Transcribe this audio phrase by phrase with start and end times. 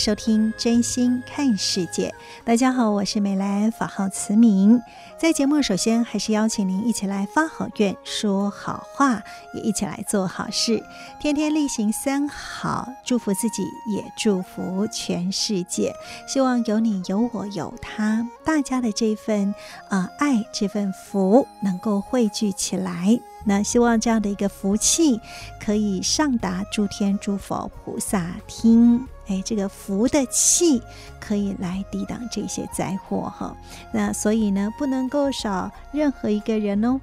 [0.00, 2.08] 收听《真心看世界》。
[2.42, 4.80] 大家好，我是美兰，法号慈明。
[5.18, 10.82] 在节目首先还是邀请您一起来发好愿、说好话，也一起来做好事，
[11.20, 13.62] 天天例行三好，祝福自己，
[13.94, 15.92] 也祝福全世界。
[16.26, 19.54] 希望有你、有我、有他，大家的这份
[19.90, 23.20] 啊、爱，这份福能够汇聚起来。
[23.44, 25.20] 那希望这样的一个福气
[25.58, 30.82] 可以上达诸天诸佛菩萨听，哎，这个福的气
[31.18, 33.56] 可以来抵挡这些灾祸哈。
[33.92, 37.00] 那所以呢，不能够少任何一个人哦。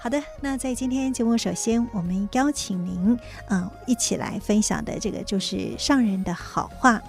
[0.00, 7.00] 好的，那在今天节目，首先我们邀请您，嗯，一起来分享的这个就是上人的好话。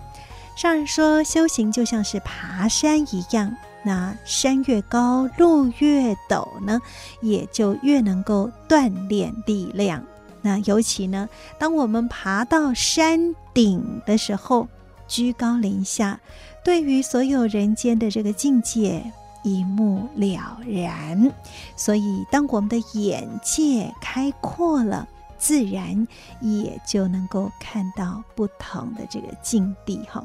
[0.56, 3.56] 上人说，修行就像是爬山一样。
[3.84, 6.82] 那山越高，路越陡呢，
[7.22, 10.04] 也就越能够锻炼力量。
[10.42, 14.68] 那尤其呢，当我们爬到山顶的时候，
[15.08, 16.20] 居高临下，
[16.64, 19.04] 对于所有人间的这个境界
[19.44, 21.32] 一目了然。
[21.76, 25.08] 所以，当我们的眼界开阔了，
[25.44, 26.08] 自然
[26.40, 30.24] 也就能够看到不同的这个境地哈，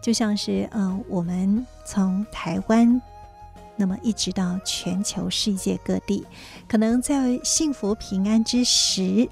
[0.00, 3.02] 就像是呃，我们从台湾，
[3.74, 6.24] 那么一直到全球世界各地，
[6.68, 9.28] 可能在幸福平安之时，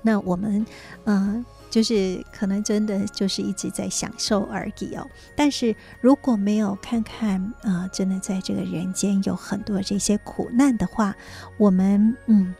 [0.00, 0.64] 那我们
[1.04, 5.06] 呃，就是可能真的就是一直在享受而已哦。
[5.36, 11.14] 但是如果没有看看啊、真的在这个人间有很多这些苦难的话，
[11.58, 12.54] 我们嗯。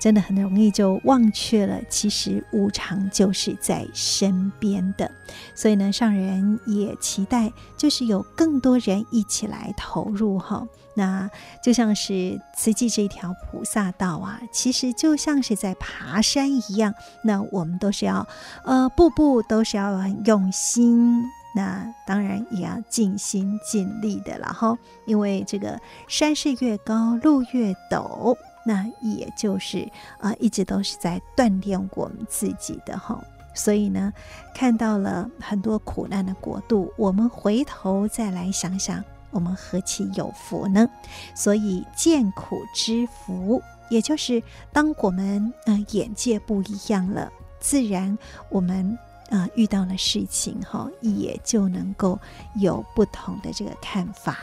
[0.00, 5.08] 真的很容易就忘却了，其实无常就是在身边的。
[5.54, 10.66] 所以呢，上人也期待，就是有更多人一起来投入哈。
[10.94, 11.30] 那
[11.62, 16.92] 就像是慈济这条菩萨道啊，其实就像是在爬山一样。
[17.22, 18.26] 那我们都是要，
[18.64, 21.22] 呃，步步都是要很用心。
[21.54, 24.76] 那当然也要尽心尽力的了哈。
[25.04, 25.78] 因为这个
[26.08, 28.36] 山是越高，路越陡。
[28.64, 29.80] 那也就是
[30.18, 33.18] 啊、呃，一直都是在锻炼我们自己的哈，
[33.54, 34.12] 所以呢，
[34.54, 40.88] 看到了很多苦难的国度，我们回头再来想想，我们何其有福呢？
[41.34, 48.16] 所以见苦知福，也就是当我们呃眼界不一样了，自然
[48.50, 48.98] 我们
[49.30, 52.18] 呃遇到了事情哈，也就能够
[52.56, 54.36] 有不同的这个看法。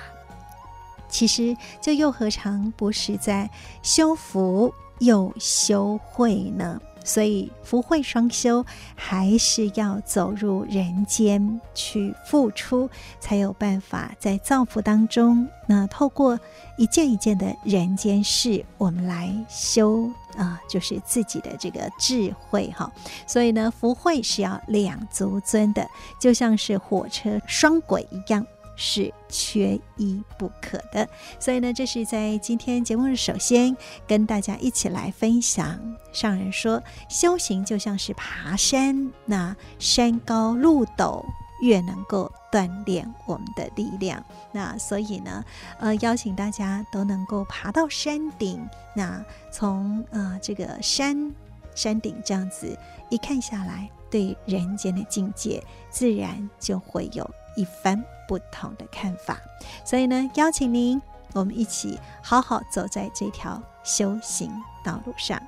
[1.09, 3.49] 其实，这又何尝不是在
[3.81, 6.79] 修福又修慧呢？
[7.05, 15.47] 所以福慧双修，还是要走入人间去付出，才有办法在造福当中。
[15.67, 16.37] 那透过
[16.77, 22.91] 一件一件的人间事，我们来修啊，就是自己的这个智慧哈。
[23.25, 25.87] 所以呢，福慧是要两足尊的，
[26.19, 28.45] 就像是火车双轨一样。
[28.77, 33.75] 是缺一不可的，所以呢，这是在今天节目的首先
[34.07, 35.77] 跟大家一起来分享。
[36.13, 41.25] 上人说，修行就像是爬山，那山高路陡，
[41.61, 44.23] 越能够锻炼我们的力量。
[44.51, 45.43] 那所以呢，
[45.79, 48.63] 呃，邀请大家都能够爬到山顶，
[48.95, 51.33] 那从呃这个山
[51.73, 52.77] 山顶这样子
[53.09, 57.27] 一看下来，对人间的境界自然就会有
[57.57, 59.37] 一番不同的看法，
[59.83, 61.01] 所以呢，邀请您，
[61.33, 64.49] 我们一起好好走在这条修行
[64.85, 65.41] 道路上。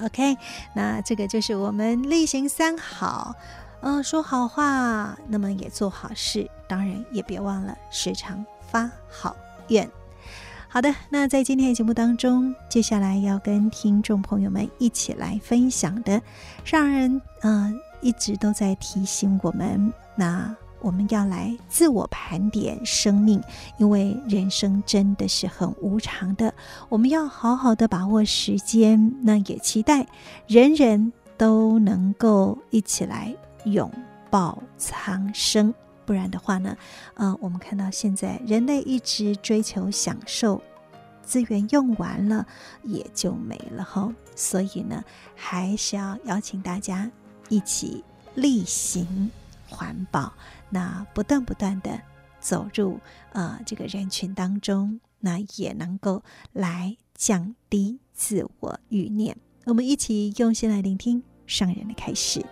[0.00, 0.36] OK，
[0.74, 3.34] 那这个就是我们力行三好，
[3.80, 9.34] 呃，说好话，那么也做好事，当然也别忘了时常发好
[9.68, 9.90] 愿。
[10.68, 16.20] 好的，那在今天的节目当中，接下来要跟听众朋友们一起来分享的，
[16.64, 17.72] 让人呃
[18.02, 20.54] 一直都在提醒我们，那。
[20.80, 23.42] 我们要来自我盘点生命，
[23.78, 26.54] 因为人生真的是很无常的，
[26.88, 29.14] 我们要好好的把握时间。
[29.22, 30.06] 那也期待
[30.46, 33.34] 人人都能够一起来
[33.64, 33.90] 拥
[34.30, 35.74] 抱苍生，
[36.04, 36.76] 不然的话呢，
[37.14, 40.62] 呃，我们看到现在人类一直追求享受，
[41.22, 42.46] 资源用完了
[42.84, 44.12] 也就没了哈。
[44.34, 45.02] 所以呢，
[45.34, 47.10] 还是要邀请大家
[47.48, 49.30] 一起力行
[49.68, 50.32] 环保。
[50.70, 52.00] 那不断不断的
[52.40, 53.00] 走入
[53.32, 56.22] 呃这个人群当中，那也能够
[56.52, 59.36] 来降低自我欲念。
[59.64, 62.44] 我们一起用心来聆听上人的开示。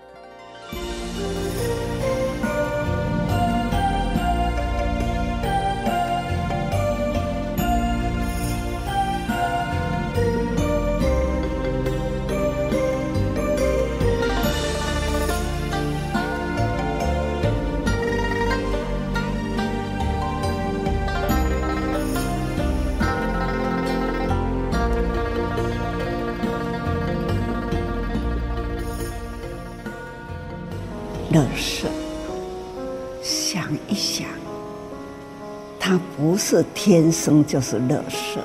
[35.86, 38.40] 他不是天生就是乐色，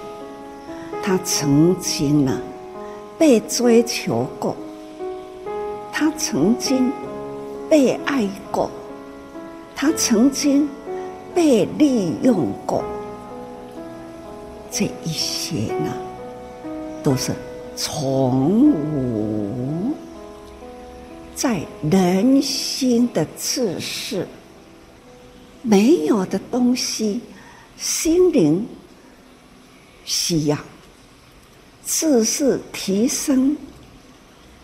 [1.02, 2.38] 他曾经呢
[3.18, 4.54] 被追求过，
[5.90, 6.92] 他曾经
[7.70, 8.70] 被爱过，
[9.74, 10.68] 他曾经
[11.34, 12.84] 被利用过，
[14.70, 15.94] 这一些呢
[17.02, 17.32] 都是
[17.74, 19.94] 从无。
[21.34, 24.28] 在人心的自视
[25.62, 27.22] 没有的东西，
[27.78, 28.66] 心灵
[30.06, 30.58] 需要
[31.84, 33.56] 自是提升，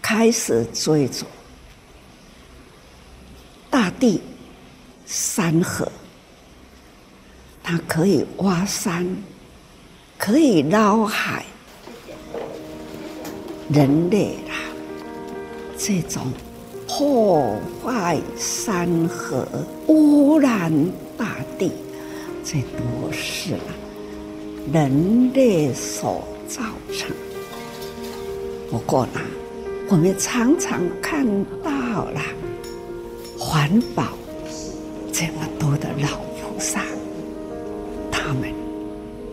[0.02, 1.26] 开始追逐
[3.70, 4.22] 大地
[5.06, 5.92] 山河，
[7.62, 9.06] 它可以挖山，
[10.18, 11.46] 可以捞海，
[13.70, 14.56] 人类啦，
[15.78, 16.32] 这种。
[16.88, 19.48] 破坏山河、
[19.88, 20.72] 污染
[21.18, 21.72] 大地，
[22.44, 23.56] 这都是
[24.72, 26.62] 人类所造
[26.94, 27.10] 成。
[28.70, 29.20] 不过呢，
[29.90, 31.26] 我们常常看
[31.64, 31.72] 到
[32.06, 32.22] 了
[33.38, 34.04] 环保
[35.12, 36.82] 这么多的老菩萨，
[38.12, 38.54] 他们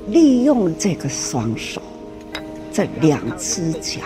[0.08, 1.82] 利用这个双手，
[2.72, 4.00] 这两只脚，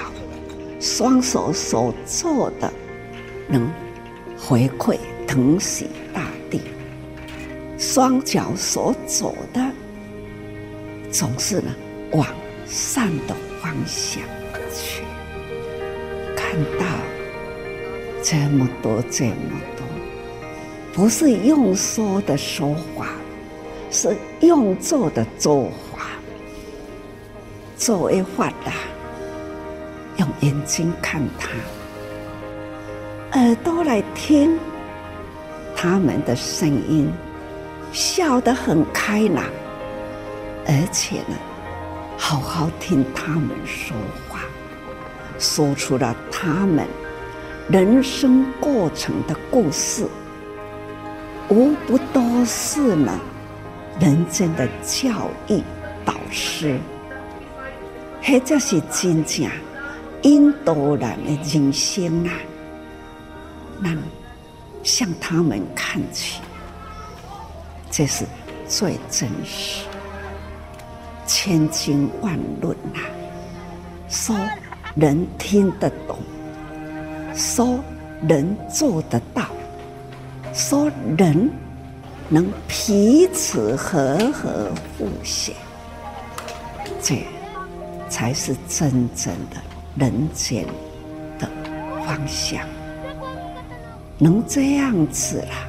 [0.81, 2.73] 双手所做的。
[3.49, 3.71] 能
[4.39, 6.61] 回馈疼惜大地，
[7.79, 9.61] 双脚所走的
[11.11, 11.75] 总是呢
[12.13, 12.27] 往
[12.67, 14.23] 善的方向
[14.75, 15.03] 去。
[16.37, 16.87] 看到
[18.23, 19.87] 这么多这么多，
[20.93, 23.09] 不是用说的说法，
[23.91, 26.07] 是用做的做法。
[27.77, 28.73] 作为法的，
[30.17, 31.51] 用眼睛看它。
[33.37, 34.59] 耳朵来听
[35.77, 37.13] 他们的声音，
[37.93, 39.45] 笑得很开朗，
[40.67, 41.37] 而且呢，
[42.17, 43.95] 好好听他们说
[44.27, 44.41] 话，
[45.39, 46.87] 说出了他们
[47.69, 50.07] 人生过程的故事，
[51.51, 53.21] 无不都是呢
[54.01, 55.63] 人间的教育
[56.07, 56.79] 导师，
[58.23, 59.47] 或者是真正
[60.23, 62.33] 引导人的人生啊。
[63.81, 63.97] 那
[64.83, 66.41] 向他们看去，
[67.91, 68.25] 这是
[68.69, 69.85] 最真实。
[71.27, 73.01] 千经万论呐，
[74.09, 74.37] 说
[74.95, 76.19] 人听得懂，
[77.35, 77.81] 说
[78.29, 79.47] 人做得到，
[80.55, 81.51] 说人
[82.29, 85.53] 能彼此和和互协，
[87.03, 87.25] 这
[88.09, 89.57] 才是真正的
[89.97, 90.65] 人间
[91.39, 91.49] 的
[92.07, 92.61] 方向。
[94.19, 95.69] 能这样子啦，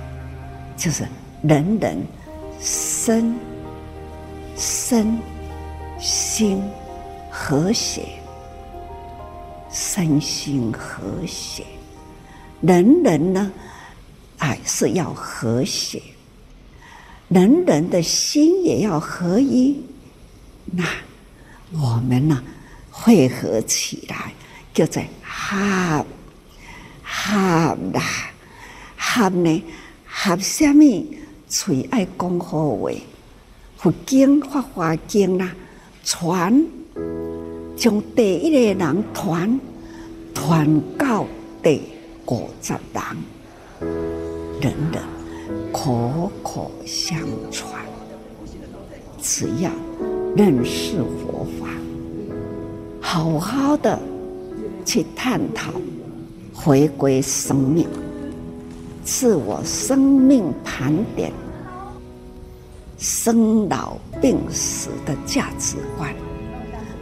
[0.78, 1.06] 就是
[1.42, 1.98] 人人
[2.62, 3.36] 身
[4.56, 5.20] 身
[6.00, 6.64] 心
[7.30, 8.04] 和谐，
[9.70, 11.66] 身心和谐，
[12.62, 13.52] 人人呢，
[14.38, 16.02] 还是要和谐，
[17.28, 19.84] 人人的心也要合一，
[20.66, 20.86] 那
[21.74, 22.42] 我们呢，
[22.90, 24.32] 汇合起来，
[24.74, 26.06] 叫做合
[27.04, 28.02] 合啦。
[28.98, 29.64] 合呢？
[30.06, 31.06] 合什么？
[31.48, 32.92] 最爱讲好话，
[33.78, 35.54] 佛经法华经啦，
[36.04, 36.66] 传
[37.78, 39.60] 从第一个人传
[40.34, 41.26] 传到
[41.64, 41.82] 第
[42.26, 43.04] 五十人，
[44.60, 45.02] 人人
[45.72, 47.18] 口口相
[47.52, 47.82] 传。
[49.22, 49.72] 只要
[50.36, 51.68] 认识佛法，
[53.00, 54.00] 好好的
[54.86, 55.72] 去探讨，
[56.54, 57.88] 回归生命，
[59.08, 61.32] 自我生命盘点，
[62.98, 66.14] 生老病死的价值观，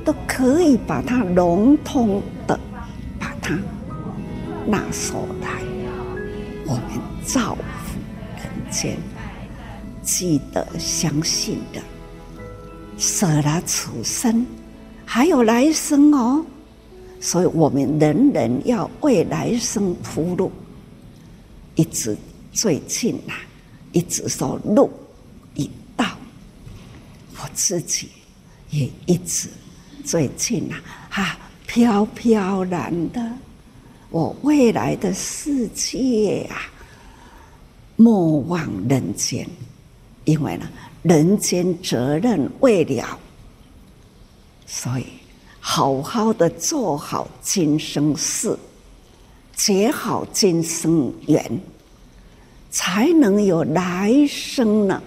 [0.05, 2.59] 都可以把它笼统的
[3.19, 3.59] 把它
[4.67, 5.49] 纳收来，
[6.67, 7.97] 我们造福
[8.37, 8.95] 人间，
[10.03, 11.81] 记得相信的。
[12.99, 14.45] 舍了此生，
[15.05, 16.45] 还有来生哦，
[17.19, 20.51] 所以我们人人要为来生铺路。
[21.75, 22.17] 一直
[22.51, 23.35] 最近啊，
[23.91, 24.89] 一直说路
[25.53, 26.05] 已到，
[27.37, 28.09] 我自己
[28.69, 29.49] 也一直
[30.03, 33.31] 最近啊，啊飘飘然的，
[34.09, 36.61] 我未来的世界啊，
[37.95, 39.47] 莫忘人间，
[40.23, 40.67] 因为呢。
[41.03, 43.19] 人间责任未了，
[44.65, 45.05] 所以
[45.59, 48.57] 好好的做好今生事，
[49.55, 51.59] 结好今生缘，
[52.69, 55.01] 才能有来生呢。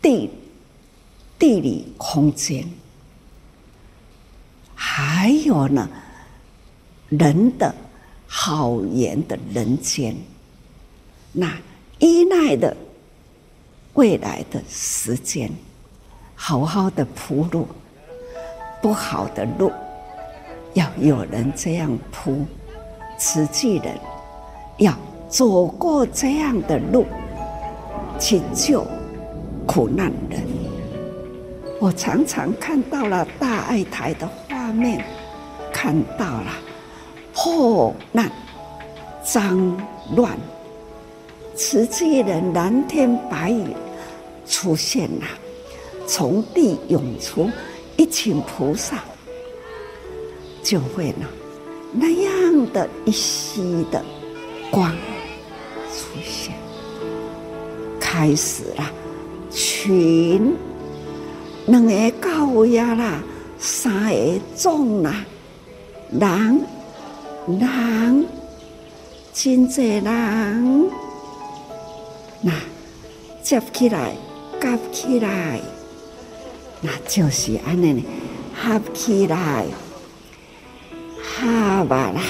[0.00, 0.30] 地
[1.38, 2.64] 地理空间，
[4.74, 5.88] 还有呢，
[7.08, 7.74] 人的
[8.26, 10.14] 好缘的人间，
[11.32, 11.56] 那
[11.98, 12.76] 依赖的。
[13.94, 15.52] 未来的时间，
[16.34, 17.68] 好好的铺路，
[18.80, 19.70] 不好的路，
[20.72, 22.46] 要有人这样铺，
[23.24, 23.96] 慈济人
[24.78, 24.92] 要
[25.28, 27.06] 走过这样的路，
[28.18, 28.84] 去救
[29.64, 30.42] 苦难人。
[31.78, 35.04] 我常常看到了大爱台的画面，
[35.72, 36.46] 看到了
[37.32, 38.28] 破难、
[39.22, 39.56] 脏
[40.16, 40.36] 乱。
[41.54, 43.68] 慈济人蓝天白云
[44.44, 45.26] 出现了，
[46.08, 47.48] 从地涌出
[47.96, 48.96] 一群菩萨，
[50.60, 51.24] 就会呢
[51.92, 54.02] 那样的一息的
[54.70, 54.90] 光
[55.92, 56.54] 出现，
[58.00, 58.90] 开始了
[59.50, 60.54] 群，
[61.66, 63.22] 两个高呀啦，
[63.58, 65.24] 三个众啦，
[66.10, 66.60] 人
[67.46, 68.26] 人
[69.34, 70.90] 真济人。
[72.40, 72.52] 那
[73.42, 74.16] 接起来，
[74.60, 75.60] 夹起来，
[76.80, 78.02] 那就是安尼呢，
[78.54, 79.66] 合起来，
[81.22, 82.20] 哈巴啦，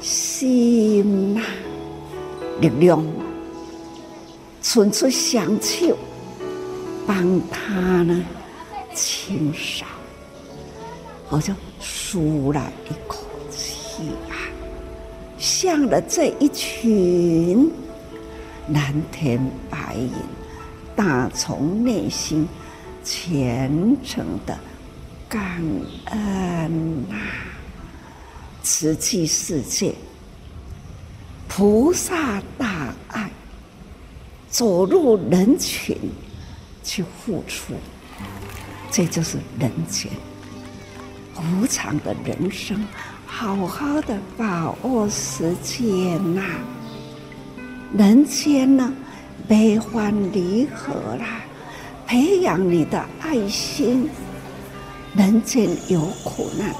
[0.00, 1.42] 心啦，
[2.60, 3.04] 力量，
[4.62, 5.96] 伸出双手，
[7.06, 8.24] 帮他呢
[8.94, 9.84] 清扫，
[11.28, 14.36] 我就舒了一口气啊，
[15.38, 17.70] 向了这一群。
[18.72, 20.12] 蓝天白云，
[20.94, 22.46] 打从内心
[23.02, 24.56] 虔诚的
[25.28, 25.60] 感
[26.04, 27.16] 恩呐！
[28.72, 29.92] 慈济世界，
[31.48, 33.28] 菩萨大爱，
[34.48, 35.98] 走入人群
[36.84, 37.74] 去付出，
[38.88, 40.08] 这就是人间
[41.34, 42.86] 无常的人生，
[43.26, 46.40] 好好的把握时间呐！
[47.98, 48.92] 人间呢，
[49.48, 51.40] 悲欢离合啦，
[52.06, 54.08] 培养你的爱心。
[55.16, 56.72] 人间有苦难，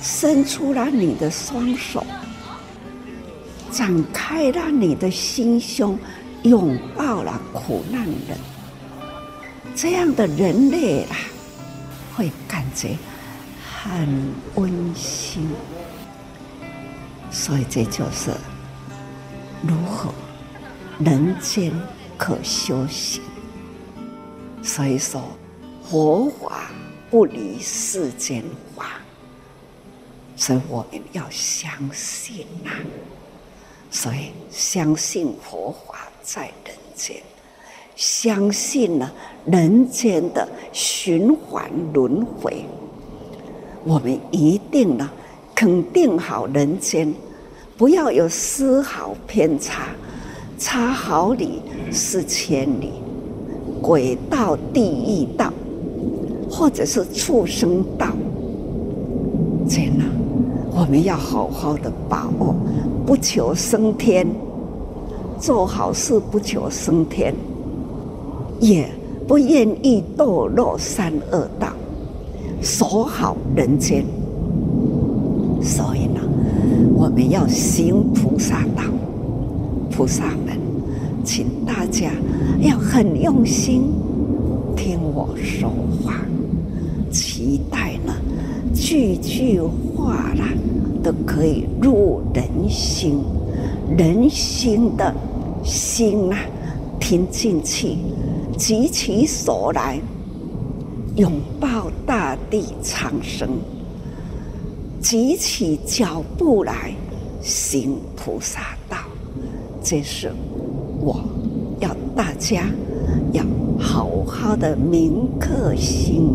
[0.00, 2.04] 伸出了你的双手，
[3.70, 5.98] 展开了你的心胸，
[6.42, 8.38] 拥抱了苦难人。
[9.74, 11.16] 这样的人类啊，
[12.16, 12.96] 会感觉
[13.82, 15.48] 很温馨。
[17.30, 18.30] 所以这就是
[19.62, 20.12] 如何。
[20.98, 21.72] 人间
[22.16, 23.22] 可修行，
[24.64, 25.22] 所以说
[25.88, 26.72] 佛法
[27.08, 28.42] 不离世间
[28.74, 29.00] 法，
[30.38, 32.80] 所以我们要相信呐、啊。
[33.90, 37.16] 所以相信佛法在人间，
[37.96, 39.10] 相信呢
[39.44, 42.64] 人间的循环轮回，
[43.84, 45.10] 我们一定呢
[45.54, 47.12] 肯定好人间，
[47.76, 49.88] 不要有丝毫偏差。
[50.60, 52.92] 差毫厘是千里，
[53.80, 55.52] 鬼道、地狱道，
[56.50, 58.08] 或者是畜生道，
[59.68, 60.04] 真的，
[60.78, 62.54] 我们要好好的把握，
[63.04, 64.24] 不求升天，
[65.36, 67.34] 做好事不求升天，
[68.60, 68.88] 也
[69.26, 71.66] 不愿意堕落三恶道，
[72.62, 74.04] 守好人间。
[75.60, 76.20] 所以呢，
[76.94, 78.84] 我们要行菩萨道。
[79.90, 80.56] 菩萨们
[81.24, 82.12] 请大家
[82.60, 83.82] 要很用心
[84.76, 85.68] 听我说
[86.04, 86.14] 话，
[87.10, 88.14] 期待呢
[88.80, 90.48] 句句话啦
[91.02, 93.18] 都可以入人心，
[93.96, 95.12] 人心的
[95.64, 96.38] 心啊，
[97.00, 97.96] 听进去，
[98.56, 100.00] 举起手来，
[101.16, 103.48] 拥抱大地苍生，
[105.02, 106.94] 举起脚步来，
[107.42, 108.96] 行菩萨道。
[109.82, 110.30] 这是
[111.00, 111.20] 我
[111.80, 112.66] 要大家
[113.32, 113.44] 要
[113.78, 116.28] 好好的铭刻心！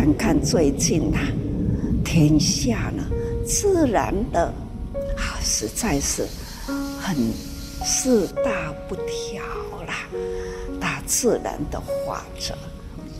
[0.00, 1.18] 看看最近呐、
[2.02, 3.04] 天下呢，
[3.44, 4.46] 自然的
[5.14, 6.26] 啊，实在是
[6.98, 7.14] 很
[7.84, 9.42] 四大不调
[9.86, 10.08] 啦。
[10.80, 12.54] 大自然的法则，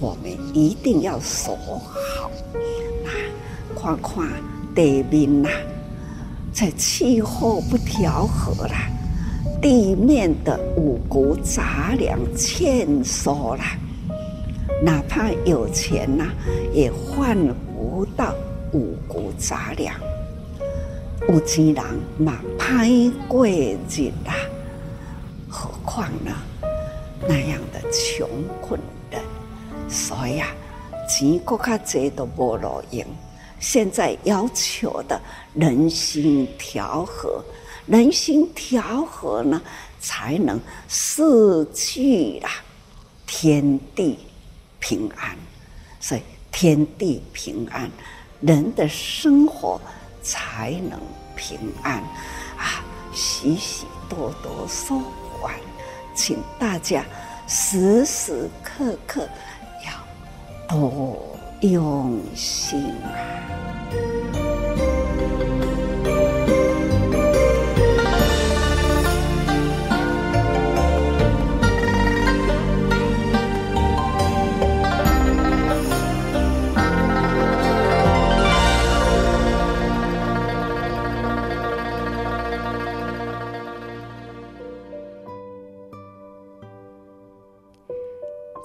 [0.01, 2.31] 我们一定要守好。
[3.05, 4.27] 那看看
[4.75, 5.61] 地面呐、啊。
[6.51, 8.89] 在气候不调和啦，
[9.61, 13.77] 地面的五谷杂粮欠收啦，
[14.83, 16.27] 哪怕有钱呐、
[16.73, 17.37] 也换
[17.75, 18.35] 不到
[18.73, 19.95] 五谷杂粮。
[21.29, 21.85] 有钱人
[22.19, 24.35] 嘛歹过日啦，
[25.49, 26.33] 何况呢
[27.29, 28.27] 那样的穷
[28.63, 29.21] 困人，
[29.89, 30.49] 所以啊，
[31.07, 33.05] 钱国较济都无路用。
[33.59, 35.21] 现在要求的
[35.53, 37.45] 人心调和，
[37.87, 39.61] 人心调和呢，
[40.01, 40.59] 才能
[40.89, 42.51] 四季啦，
[43.27, 44.19] 天地
[44.81, 45.37] 平安。
[46.01, 47.89] 所以天地平安，
[48.41, 49.81] 人的生活
[50.23, 50.99] 才能
[51.37, 51.99] 平安
[52.57, 52.83] 啊！
[53.13, 54.99] 许许多多说
[55.43, 55.55] 完，
[56.15, 57.05] 请大家
[57.47, 59.29] 时时刻刻
[59.85, 59.93] 要
[60.67, 61.27] 多。
[61.63, 63.11] 用心啊！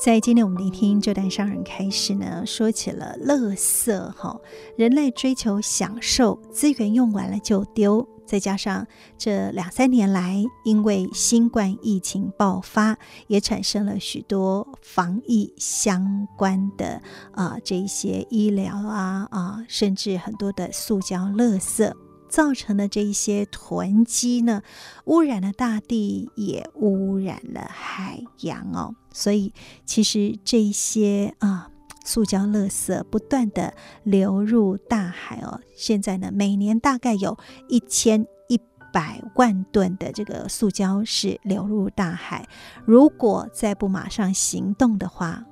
[0.05, 4.39] 在今天我们聆听这段商人开始呢，说起了垃圾哈，
[4.77, 8.85] 人类追求享受，资源用完了就丢，再加上
[9.17, 21.91] 这两三年来因为新冠疫情爆发，也产生了许多防疫相关的啊这一些医疗啊啊，甚至很多的塑胶垃圾。
[22.29, 24.61] 造成的这一些囤积呢，
[25.05, 28.93] 污染了大地，也污染了海洋哦。
[29.15, 29.53] 所以，
[29.85, 31.71] 其实这些啊，
[32.03, 33.73] 塑胶垃圾不断的
[34.03, 35.61] 流入大海哦。
[35.73, 37.37] 现在呢，每年大概有
[37.69, 38.59] 一千一
[38.91, 42.45] 百万吨的这个塑胶是流入大海。
[42.83, 45.45] 如果再不马上行动的话，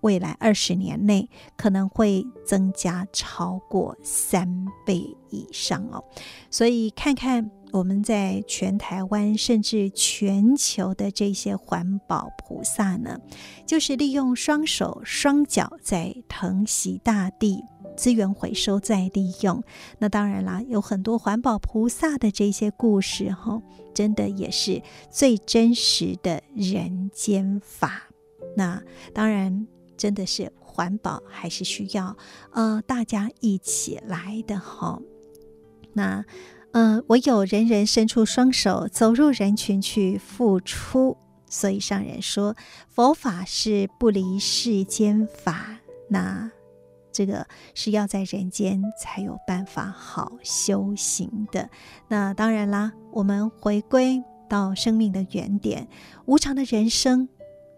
[0.00, 6.04] 未来二十年内可能会增加超过三倍以上哦，
[6.50, 13.18] 所以看看我们在全台湾甚至全球的这些环保菩萨呢，
[13.66, 17.64] 就是利用双手双脚在疼惜大地，
[17.96, 19.60] 资源回收再利用。
[19.98, 23.60] 那当然啦，有很多环保菩萨的这些故事哈，
[23.92, 28.04] 真的也是最真实的人间法。
[28.56, 28.80] 那
[29.12, 29.66] 当然。
[29.96, 32.16] 真的是环保，还是需要
[32.50, 35.00] 呃大家一起来的哈。
[35.92, 36.24] 那
[36.74, 41.16] 呃，唯有人人伸出双手，走入人群去付出。
[41.48, 42.56] 所以上人说，
[42.88, 45.78] 佛法是不离世间法。
[46.08, 46.50] 那
[47.12, 51.70] 这个是要在人间才有办法好修行的。
[52.08, 55.88] 那当然啦，我们回归到生命的原点，
[56.26, 57.28] 无常的人生。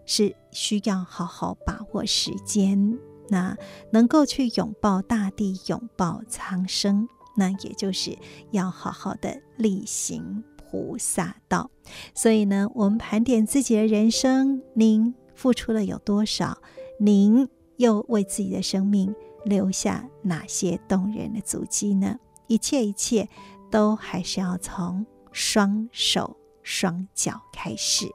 [0.09, 2.97] 是需要好好把握时间，
[3.29, 3.57] 那
[3.91, 8.16] 能够去拥抱大地，拥抱苍生，那也就是
[8.51, 11.70] 要好好的力行菩萨道。
[12.14, 16.59] 所以呢，我们盘点自己的人生，您付出了有多少？
[16.99, 22.18] 您又为自己的生命留下哪些动人的足迹呢？
[22.46, 23.29] 一切一切，
[23.70, 28.07] 都还是要从双手双脚开始。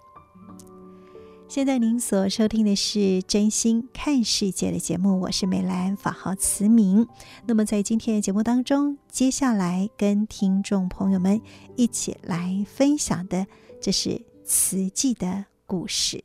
[1.53, 7.05] 现在您所收听的是真心看世界的节目，我是美兰，法号慈明。
[7.45, 11.41] 那么在今天的节目当中，接下来跟听众朋友们
[11.75, 13.45] 一起来分享的，
[13.81, 16.23] 这是慈济的故事。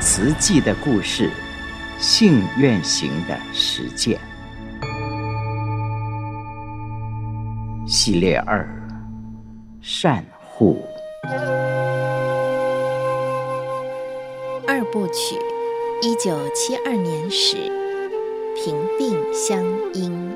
[0.00, 1.30] 慈济的故事。
[1.98, 4.18] 信愿行的实践。
[7.86, 8.64] 系列二：
[9.80, 10.80] 善护。
[14.68, 15.36] 二部曲，
[16.00, 17.56] 一九七二年始，
[18.54, 19.64] 平病相
[19.94, 20.32] 因。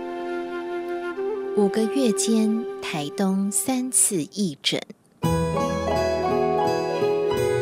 [1.56, 4.80] 五个月间，台东三次义诊。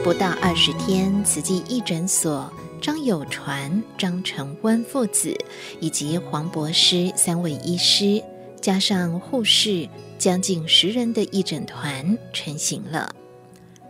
[0.02, 5.36] 不到二十天，慈济义诊所张友传、张成温父子
[5.78, 8.22] 以及黄博师三位医师，
[8.64, 13.14] 加上护士，将近十人的义诊团成型了。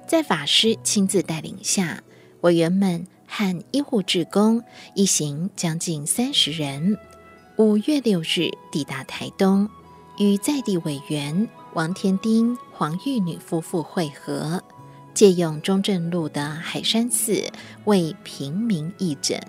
[0.04, 2.02] 在法师亲自带领下，
[2.40, 4.60] 委员们和医护志工
[4.96, 6.98] 一行将近三十人，
[7.56, 9.70] 五月六日抵达台东，
[10.18, 14.60] 与在地委员王天丁、黄玉女夫妇会合。
[15.14, 17.48] 借用中正路的海山寺
[17.84, 19.40] 为平民义诊。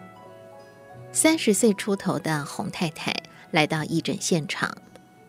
[1.11, 3.11] 三十岁出头的洪太太
[3.49, 4.71] 来到义诊现场，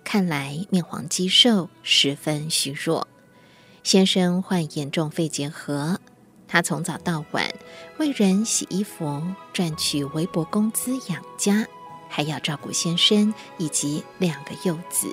[0.06, 3.08] 看来面黄肌瘦，十分虚弱。
[3.82, 6.00] 先生患严重肺结核，
[6.46, 7.52] 他从早到晚
[7.98, 9.20] 为人洗衣服，
[9.52, 11.66] 赚取微薄工资养家，
[12.08, 15.08] 还要照顾先生以及两个幼子，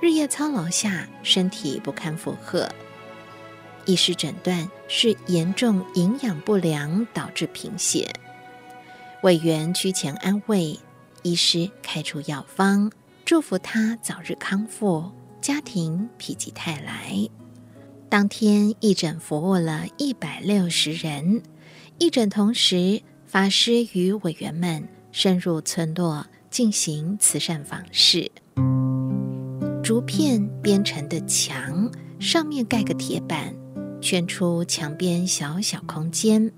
[0.00, 2.70] 日夜操劳下，身体不堪负荷。
[3.86, 8.08] 医师诊断是严重营养不良导致贫血，
[9.24, 10.78] 委员趋前安慰，
[11.22, 12.92] 医师开出药方，
[13.26, 15.10] 祝福他早日康复，
[15.40, 17.28] 家庭否极泰来。
[18.08, 21.42] 当天义诊服务了一百六十人，
[21.98, 28.30] 义诊同时，法师与委员们深入村落进行慈善访视。
[29.82, 33.52] 竹片编成的墙，上面盖个铁板。
[34.00, 36.52] 圈出墙边小小空间，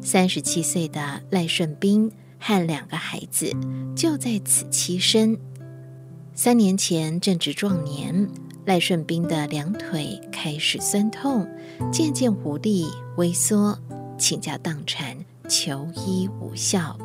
[0.00, 3.50] 三十七岁的赖顺斌和两个孩子
[3.96, 5.36] 就在此栖身。
[6.34, 8.26] 三年前正值壮年，
[8.64, 11.46] 赖顺斌的两腿开始酸痛，
[11.92, 12.86] 渐渐无力
[13.18, 13.78] 萎缩，
[14.18, 15.14] 倾家荡产，
[15.46, 16.98] 求医无效。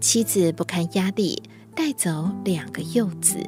[0.00, 1.42] 妻子不堪压力，
[1.74, 3.38] 带走两个幼子。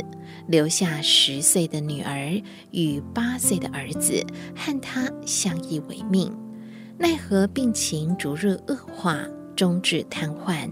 [0.46, 2.40] 留下十岁的女儿
[2.72, 6.30] 与八岁的儿子和他相依为命，
[6.98, 9.24] 奈何病情逐日恶化，
[9.56, 10.68] 终致瘫痪，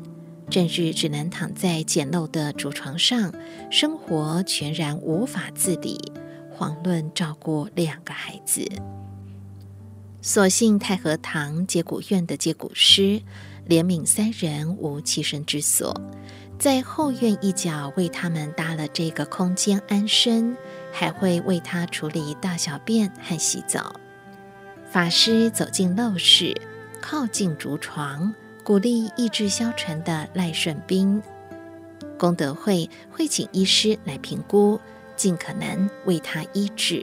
[0.51, 3.33] 整日只能躺在简陋的竹床上，
[3.71, 6.01] 生活全然无法自理，
[6.57, 8.67] 遑论照顾两个孩子。
[10.21, 13.23] 所幸太和堂接骨院的接骨师
[13.69, 15.95] 怜悯三人无栖身之所。
[16.59, 20.57] 在后院一角为他们搭了这个空间安身，
[20.91, 23.95] 还会为他处理大小便和洗澡。
[24.91, 26.53] 法师走进陋室，
[27.01, 28.35] 靠近竹床，
[28.69, 31.23] 鼓励意志消沉的赖顺斌。
[32.19, 34.79] 功德会会请医师来评估，
[35.17, 37.03] 尽可能为他医治。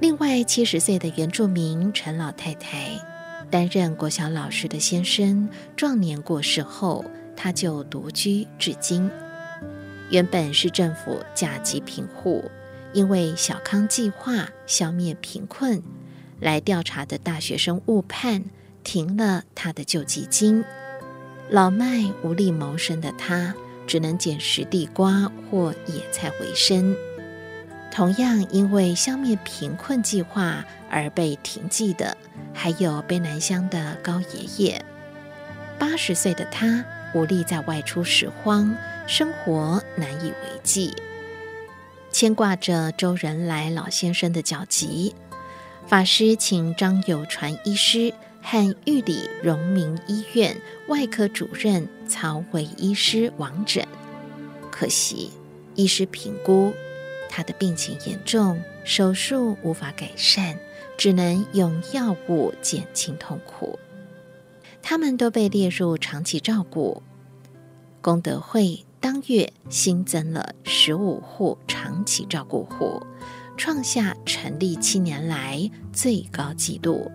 [0.00, 2.98] 另外，七十岁的原住民陈老太太，
[3.50, 7.04] 担任国小老师的先生壮年过世后。
[7.36, 9.10] 他就独居至今。
[10.08, 12.50] 原本是政府甲级贫户，
[12.94, 15.82] 因为小康计划消灭贫困，
[16.40, 18.42] 来调查的大学生误判，
[18.84, 20.62] 停了他的救济金。
[21.48, 23.52] 老迈无力谋生的他，
[23.86, 26.94] 只能捡拾地瓜或野菜为生。
[27.90, 32.16] 同样因为消灭贫困计划而被停济的，
[32.52, 34.84] 还有卑南乡的高爷爷。
[35.78, 36.84] 八十岁的他。
[37.16, 40.92] 无力再外出拾荒，生活难以为继。
[42.10, 45.14] 牵挂着周仁来老先生的脚疾，
[45.86, 48.12] 法师请张有传医师
[48.44, 50.54] 和玉里荣民医院
[50.88, 53.82] 外科主任曹伟医师往诊。
[54.70, 55.30] 可惜，
[55.74, 56.72] 医师评估
[57.30, 60.58] 他的病情严重，手术无法改善，
[60.98, 63.78] 只能用药物减轻痛苦。
[64.82, 67.02] 他们都被列入长期照顾。
[68.02, 73.02] 功德会当月新增了十五户长期照顾户，
[73.56, 77.10] 创下成立七年来最高纪录。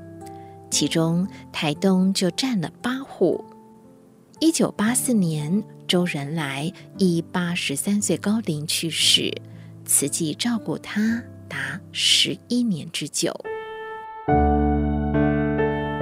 [0.69, 3.43] 其中台东就占了八户。
[4.39, 9.34] 一九八四年，周仁来以八十三岁高龄去世，
[9.84, 13.34] 慈济照顾他达十一年之久。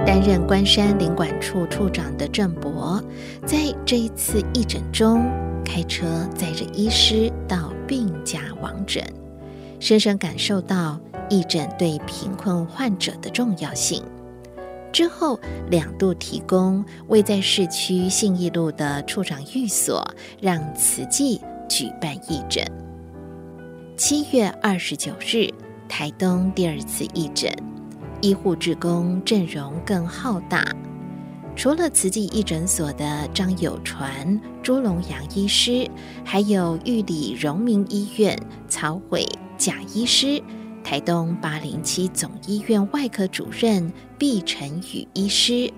[0.06, 3.02] 担任关山领管处处长的郑伯，
[3.44, 5.28] 在这一次义诊中，
[5.64, 9.04] 开车载着医师到病家往诊，
[9.80, 14.02] 深深感受到义诊对贫困患者的重要性。
[14.98, 15.38] 之后
[15.70, 20.04] 两度提供位在市区信义路的处长寓所，
[20.40, 22.66] 让慈济举办义诊。
[23.96, 25.54] 七月二十九日，
[25.88, 27.48] 台东第二次义诊，
[28.20, 30.66] 医护志工阵容更浩大。
[31.54, 35.88] 除了慈济义诊所的张友传、朱龙阳医师，
[36.24, 38.36] 还有玉里荣民医院
[38.68, 39.24] 曹伟
[39.56, 40.42] 贾医师、
[40.88, 45.70] 台东八零七总医院外科主任毕晨宇医师、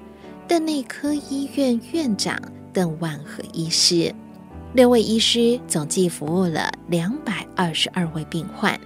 [0.46, 2.40] 邓内科医院院长
[2.73, 4.14] 邓万和医师，
[4.73, 8.81] 六位医师总计服务了两百二十二位病患。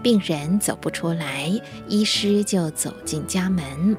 [0.00, 1.50] 病人走不出来，
[1.88, 3.96] 医师就走进家门。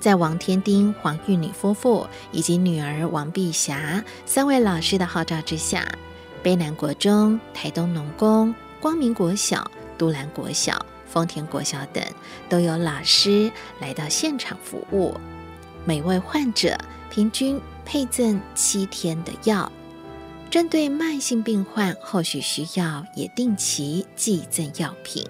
[0.00, 5.86] 在王天丁、黄玉女夫妇以及女儿王碧霞三位老师的号召之下，
[6.42, 10.74] 卑南国中、台东农工、光明国小、都兰国小、
[11.12, 12.02] 丰田国小等
[12.48, 15.14] 都有老师来到现场服务。
[15.84, 16.78] 每位患者
[17.10, 19.70] 平均配赠七天的药，
[20.50, 25.22] 针对慢性病患后续需要，也定期寄赠药品。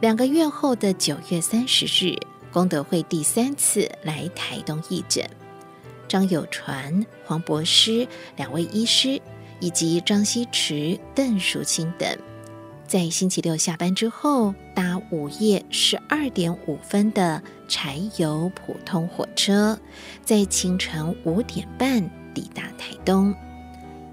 [0.00, 2.14] 两个月后的九月三十日，
[2.52, 5.24] 功德会第三次来台东义诊，
[6.08, 9.22] 张有传、黄博师两位医师，
[9.60, 12.18] 以及张希池、邓淑清等，
[12.92, 19.78] 在星期六下班之后，搭午夜十二点五分的柴油普通火车，
[20.22, 22.02] 在清晨五点半
[22.34, 23.34] 抵达台东，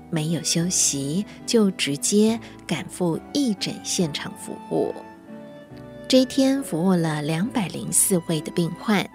[0.10, 4.96] 没有休息，就直接赶赴义诊现场服务。
[6.08, 9.06] 这一天服务了两百零四位的病患，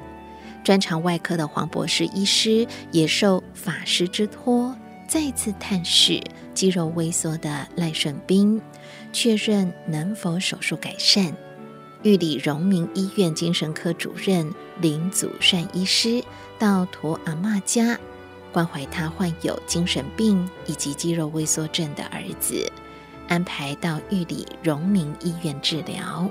[0.63, 4.77] 专长外科的黄博士医师也受法师之托，
[5.09, 6.23] 再次探视
[6.53, 8.61] 肌肉萎缩的赖顺斌，
[9.15, 11.35] 确认能否手术改善。
[12.03, 16.23] 玉里荣民医院精神科主任林祖善医师
[16.59, 17.99] 到图阿妈家，
[18.53, 22.71] 关怀他患有精神病以及肌肉萎缩症的儿子，
[23.27, 26.31] 安排到玉里荣民医院治疗。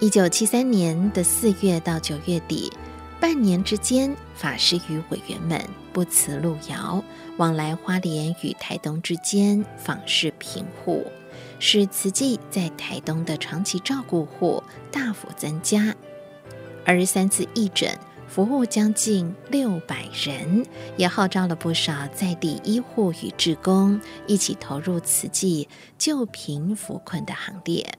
[0.00, 2.72] 一九七三年的四月到九月底，
[3.20, 7.02] 半年之间，法师与委员们不辞路遥，
[7.36, 11.04] 往来花莲与台东之间访视贫户，
[11.58, 15.94] 使慈济在台东的长期照顾户大幅增加。
[16.86, 20.64] 而三次义诊服务将近六百人，
[20.96, 25.68] 也号召了不少在地医护与志工一起投入慈济
[25.98, 27.98] 救贫扶困的行列。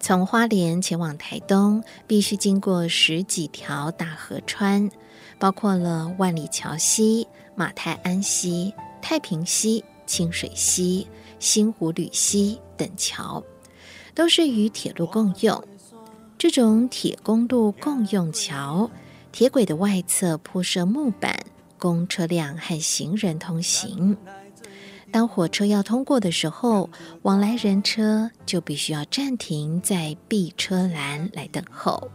[0.00, 4.90] 从花莲前往台东，必须经过十几条大河川，
[5.38, 7.28] 包括了万里桥溪、
[7.60, 11.06] 马太安溪、太平溪、清水溪、
[11.38, 13.44] 新湖吕溪等桥，
[14.14, 15.62] 都是与铁路共用。
[16.38, 18.90] 这种铁公路共用桥，
[19.30, 21.38] 铁轨的外侧铺设木板，
[21.76, 24.16] 供车辆和行人通行。
[25.12, 26.88] 当火车要通过的时候，
[27.20, 32.10] 往来人车就必须要暂停在避车栏来等候。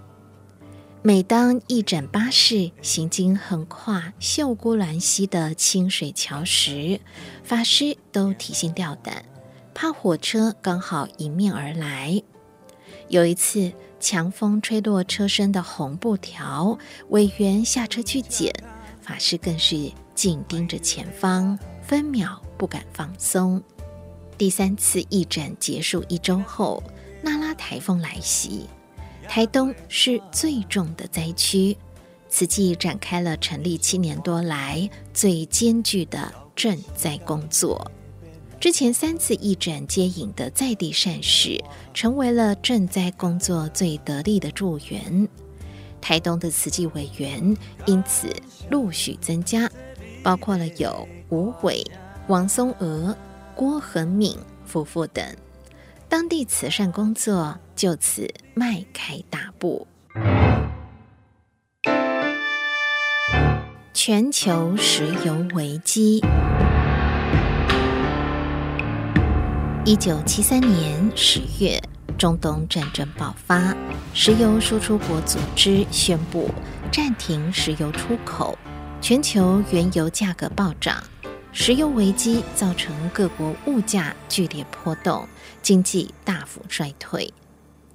[1.08, 7.00] 每当义诊巴士行经横跨秀姑峦溪的清水桥时，
[7.44, 9.24] 法师都提心吊胆，
[9.76, 12.20] 怕火车刚好迎面而来。
[13.08, 16.76] 有一次，强风吹落车身的红布条，
[17.10, 18.52] 委员下车去捡，
[19.00, 23.62] 法师更是紧盯着前方，分秒不敢放松。
[24.40, 26.82] 第三次义诊结束一周后，
[27.22, 28.66] 那拉台风来袭，
[29.28, 31.76] 台东是最重的灾区。
[32.30, 37.90] 慈济展开了成立七年多来最艰巨的赈灾工作。
[38.60, 45.28] 之前三次义诊接引的在地善士，成为了赈灾工作最得力的助援。
[46.02, 48.28] 台东的慈济委员因此
[48.70, 49.70] 陆续增加，
[50.24, 51.86] 包括了有吴伟。
[52.28, 53.16] 王松娥、
[53.56, 54.36] 郭恒敏
[54.66, 55.24] 夫妇等，
[56.08, 59.88] 当地慈善工作就此迈开大步。
[63.94, 66.24] 全球石油危机。
[69.84, 71.82] 一九七三年十月，
[72.18, 73.76] 中东战争爆发，
[74.14, 76.50] 石油输出国组织宣布
[76.92, 78.58] 暂停石油出口，
[79.02, 81.04] 全球原油价格暴涨。
[81.52, 85.26] 石油危机造成各国物价剧烈波动，
[85.66, 87.34] 经济大幅衰退。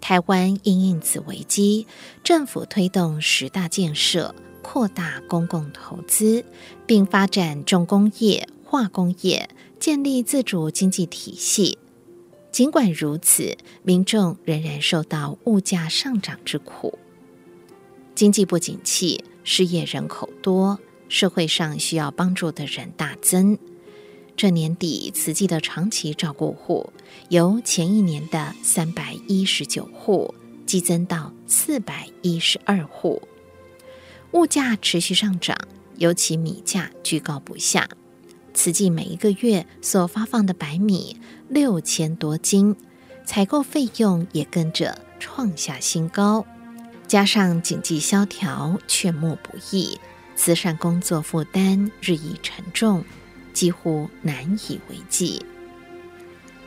[0.00, 1.87] 台湾因应此危机，
[2.24, 6.44] 政府推动十大建设，扩大公共投资，
[6.85, 11.78] 并发展重工业、化工业，建立自主经济体系。
[12.50, 16.98] 尽管如此，民众仍然受到物价上涨之苦。
[18.16, 23.56] 经济不景气，失业人口多，社会上需要帮助的人大增。
[24.40, 26.90] 这年底，慈济的长期照顾户
[27.29, 33.20] 由前一年的三百一十九户激增到四百一十二户。
[34.31, 35.55] 物价持续上涨，
[35.98, 37.87] 尤其米价居高不下。
[38.55, 41.18] 慈济每一个月所发放的白米
[41.50, 42.74] 六千多斤，
[43.26, 46.46] 采购费用也跟着创下新高。
[47.07, 50.00] 加上经济萧条，劝募不易，
[50.35, 53.05] 慈善工作负担日益沉重，
[53.61, 55.44] 几乎难以为继。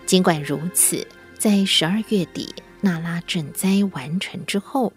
[0.05, 1.07] 尽管如此，
[1.39, 4.93] 在十二月底那拉赈灾完成之后，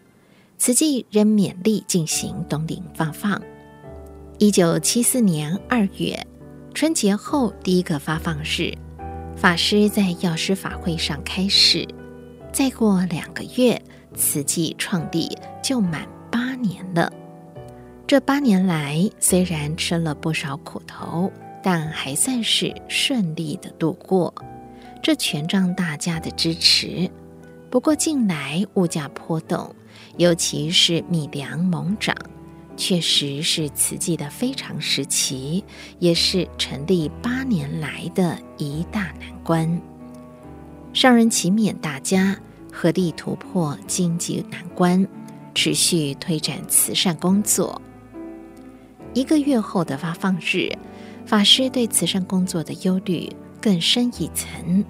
[0.59, 3.41] 慈济仍勉力进行冬令发放。
[4.37, 6.27] 一九七四年二月，
[6.75, 8.77] 春节后第一个发放日，
[9.35, 11.89] 法师在药师法会上开始。
[12.53, 13.81] 再过两个月，
[14.15, 17.11] 慈济创立就满八年了。
[18.07, 21.33] 这八年来，虽然吃了不少苦头，
[21.67, 24.33] 但还算是顺利的度过。
[25.03, 27.11] 这全仗大家的支持。
[27.69, 29.75] 不过近来物价波动。
[30.17, 32.15] 尤其是米粮猛涨，
[32.77, 35.65] 确实是慈济的非常时期，
[35.99, 39.81] 也是成立八年来的一大难关。
[40.95, 42.39] 上人祈勉大家
[42.73, 45.07] 合力突破经济难关，
[45.55, 47.83] 持续推展慈善工作。
[49.13, 50.71] 一个月后的发放日，
[51.27, 53.29] 法师对慈善工作的忧虑
[53.61, 54.85] 更深一层。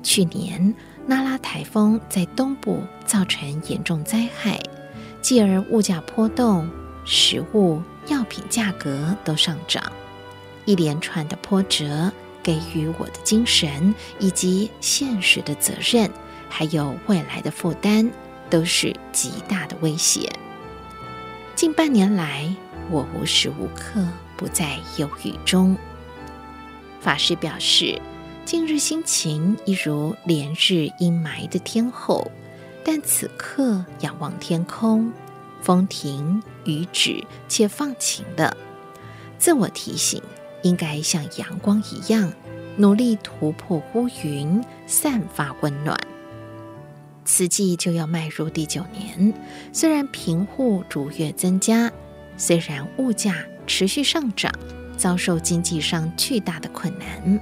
[0.00, 0.72] 去年，
[1.06, 4.60] 那拉台风在东部造成严重灾害，
[5.20, 6.70] 继而物价波动，
[7.04, 9.90] 食物、药品价格都上涨，
[10.66, 12.12] 一连串的波折
[12.44, 16.08] 给予我的精神以及现实的责任，
[16.48, 18.08] 还有未来的负担，
[18.48, 20.30] 都是极大的威胁。
[21.56, 22.48] 近半年来，
[22.88, 24.06] 我无时无刻
[24.40, 25.76] 不在忧郁中。
[26.98, 28.00] 法师表示。
[28.46, 32.28] 近日心情一如连日阴霾的天候，
[32.82, 35.12] 但此刻仰望天空，
[35.62, 38.56] 风停雨止，且放晴了。
[39.38, 40.20] 自我提醒，
[40.62, 42.32] 应该像阳光一样，
[42.76, 45.96] 努力突破乌云，散发温暖。
[47.24, 49.32] 慈济就要迈入第九年，
[49.72, 51.92] 虽然贫户逐月增加，
[52.36, 54.52] 虽然物价持续上涨，
[54.96, 57.40] 遭受经济上巨大的困难。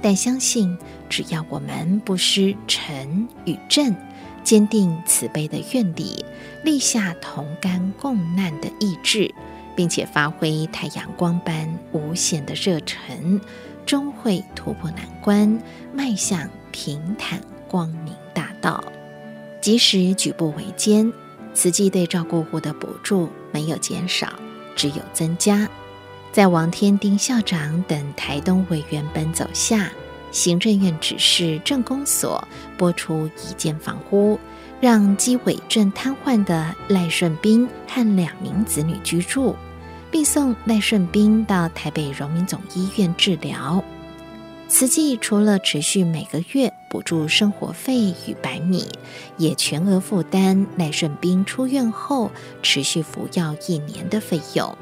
[0.00, 0.74] 但相信，
[1.06, 3.94] 只要我们不失诚与正，
[4.42, 6.24] 坚定慈悲的愿力，
[6.64, 9.30] 立下同甘共难的意志，
[9.76, 13.38] 并且发挥太阳光般无限的热忱，
[13.84, 15.60] 终会突破难关，
[15.92, 18.82] 迈向平坦光明大道。
[19.60, 21.12] 即使举步维艰，
[21.52, 24.32] 慈济对照顾户的补助没有减少，
[24.76, 25.68] 只有增加。
[26.30, 29.90] 在王天丁校长等台东委员奔走下，
[30.30, 34.38] 行政院指示政工所拨出一间房屋，
[34.78, 39.56] 让肌萎症瘫痪的赖顺斌和两名子女居住，
[40.10, 43.82] 并送赖顺斌到台北荣民总医院治疗。
[44.68, 48.84] 慈济除了持续每个月补助生活费与白米，
[49.38, 52.30] 也全额负担赖顺斌出院后
[52.62, 54.76] 持续服药一年的费用。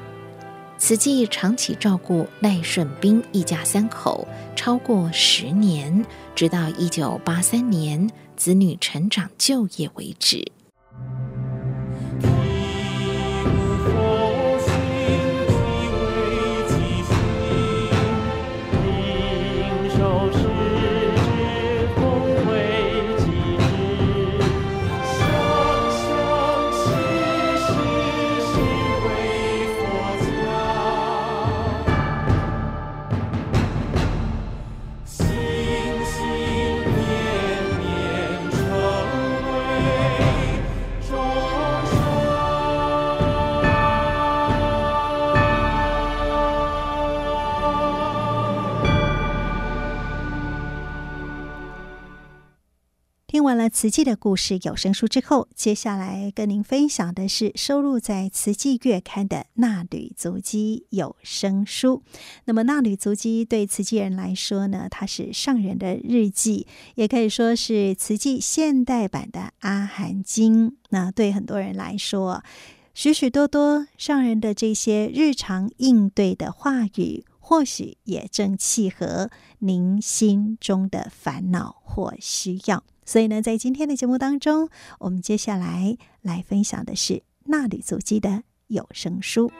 [0.78, 10.50] 慈济长期照顾赖顺斌一家三口超过十年，直到一九八三年子女成长就业为止。
[53.74, 62.04] 慈济的故事有声书之后，接下来跟您分享的是收录在《慈济月刊》的《纳履足迹》有声书。
[62.44, 70.70] 那么，《纳履足迹》对慈济人来说呢，它是上人的日记，也可以说是慈济现代版的《阿含经》。
[70.90, 72.44] 那对很多人来说，
[72.94, 82.84] 许许多多上人的这些日常应对的话语，或许也正契合您心中的烦恼或需要。
[83.04, 89.52] 所以呢，在今天的节目当中，我们接下来来分享的是纳履足迹的有声书。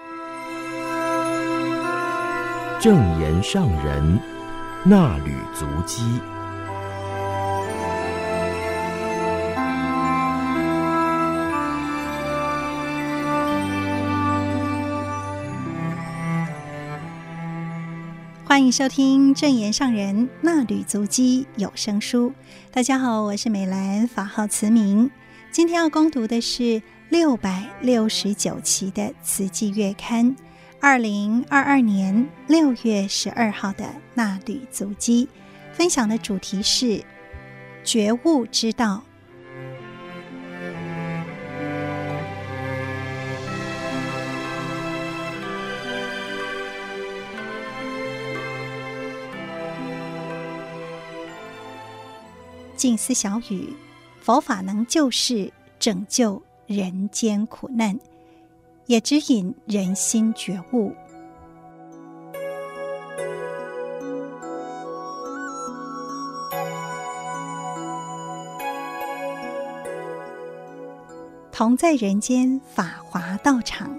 [2.81, 4.21] 正言上人
[4.85, 6.03] 纳履足迹。
[18.55, 22.33] 欢迎收听正言上人衲履足迹有声书。
[22.71, 25.11] 大家好，我是美兰，法号慈明。
[25.51, 30.37] 今天要攻读的是六百六十九期的《慈济月刊》，
[30.81, 35.29] 二零二二年六月十二号的衲履足迹，
[35.73, 37.03] 分享的主题是
[37.83, 39.03] 觉悟之道。
[52.85, 53.73] 静思小语，
[54.21, 57.99] 佛法能救世，拯救人间苦难，
[58.85, 60.93] 也指引人心觉悟。
[71.51, 73.99] 同在人间法华道场，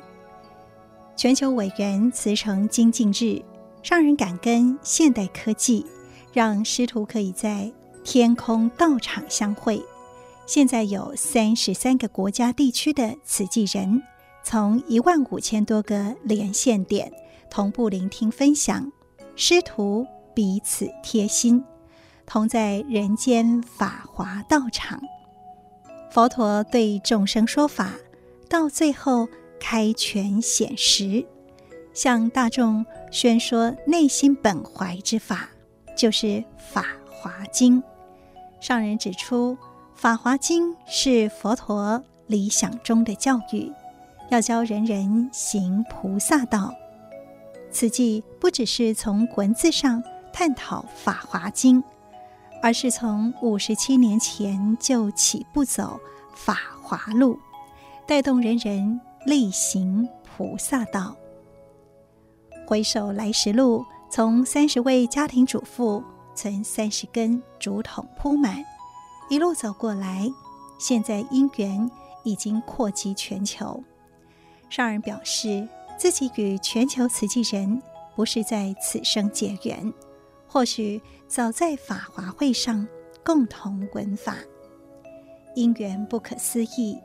[1.16, 3.44] 全球委员慈诚精进日，
[3.84, 5.84] 让人感恩现代科技，
[6.32, 7.74] 让师徒可以在
[8.06, 9.84] 天空道场相会，
[10.46, 14.02] 现在有三十三个国家地区的慈济人，
[14.44, 17.12] 从一万五千多个连线点
[17.50, 18.90] 同步聆听分享，
[19.36, 21.64] 师徒彼此贴心，
[22.28, 25.02] 同在人间法华道场。
[26.12, 27.92] 佛陀对众生说法，
[28.48, 29.28] 到最后
[29.60, 31.26] 开权显实，
[31.92, 35.50] 向大众宣说内心本怀之法，
[35.98, 37.82] 就是《法华经》。
[38.66, 39.54] 上人指出，
[39.94, 43.72] 《法华经》是佛陀理想中的教育，
[44.32, 46.74] 要教人人行菩萨道。
[47.70, 50.02] 此际不只是从文字上
[50.34, 51.80] 探讨《法华经》，
[52.60, 56.00] 而是从五十七年前就起步走
[56.34, 57.38] 法华路，
[58.08, 61.16] 带动人人力行菩萨道。
[62.66, 66.04] 回首来时路，从三十位家庭主妇。
[66.36, 68.64] 存三十根竹筒铺满，
[69.30, 70.30] 一路走过来，
[70.78, 71.90] 现在因缘
[72.24, 73.84] 已经扩及全球。
[74.70, 75.68] 上人表示，
[75.98, 77.82] 自己与全球慈济人
[78.16, 79.94] 不是在此生结缘，
[80.48, 82.86] 或许早在法华会上
[83.24, 84.36] 共同闻法，
[85.56, 87.00] 因缘不可思议，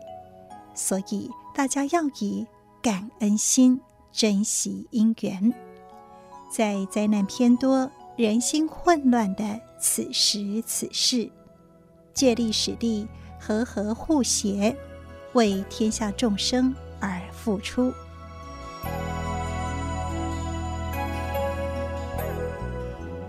[0.74, 2.46] 所以大家要以
[2.82, 5.54] 感恩心珍惜因缘，
[6.50, 7.90] 在灾难偏多，
[8.20, 11.30] 人心混乱的此时此世，
[12.12, 13.08] 借力使力，
[13.38, 14.76] 和合互协，
[15.32, 17.90] 为天下众生而付出。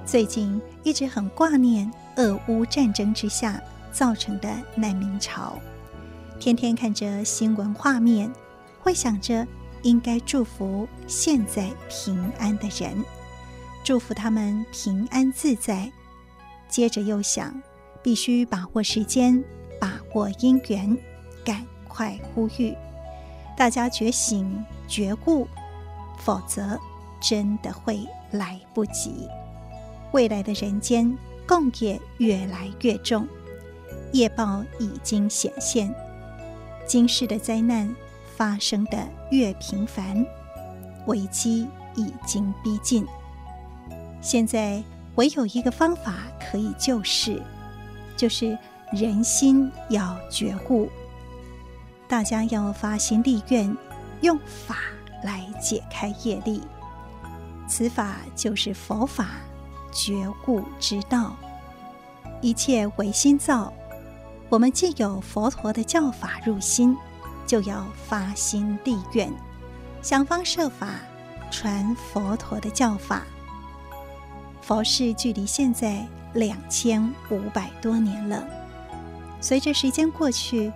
[0.05, 3.63] 最近一直很挂念俄乌战争之下
[3.93, 5.57] 造成的难民潮，
[6.37, 8.29] 天天看着新闻画面，
[8.81, 9.47] 会想着
[9.83, 13.01] 应该祝福现在平安的人。
[13.83, 15.91] 祝福他们平安自在。
[16.69, 17.53] 接着又想，
[18.01, 19.43] 必须把握时间，
[19.79, 20.97] 把握因缘，
[21.43, 22.75] 赶快呼吁
[23.57, 25.47] 大家觉醒觉悟，
[26.17, 26.79] 否则
[27.19, 29.27] 真的会来不及。
[30.13, 31.17] 未来的人间
[31.47, 33.27] 共业越来越重，
[34.13, 35.93] 业报已经显现，
[36.87, 37.93] 今世的灾难
[38.37, 38.97] 发生的
[39.29, 40.25] 越频繁，
[41.07, 43.05] 危机已经逼近。
[44.21, 44.81] 现在
[45.15, 47.41] 唯有一个方法可以救世，
[48.15, 48.57] 就是
[48.91, 50.87] 人心要觉悟，
[52.07, 53.75] 大家要发心立愿，
[54.21, 54.77] 用法
[55.23, 56.61] 来解开业力。
[57.67, 59.29] 此法就是佛法，
[59.91, 61.35] 觉悟之道。
[62.41, 63.73] 一切唯心造，
[64.49, 66.95] 我们既有佛陀的教法入心，
[67.47, 69.31] 就要发心立愿，
[70.01, 70.87] 想方设法
[71.49, 73.23] 传佛陀的教法。
[74.71, 78.41] 佛事距离现在两千五百多年了，
[79.41, 80.71] 随着时间过去，